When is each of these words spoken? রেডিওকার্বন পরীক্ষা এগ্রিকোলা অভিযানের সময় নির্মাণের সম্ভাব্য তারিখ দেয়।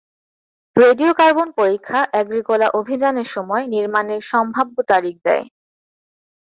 রেডিওকার্বন 0.75 1.47
পরীক্ষা 1.57 1.99
এগ্রিকোলা 2.13 2.67
অভিযানের 2.79 3.27
সময় 3.27 3.63
নির্মাণের 3.67 4.21
সম্ভাব্য 4.31 4.75
তারিখ 4.91 5.15
দেয়। 5.25 5.45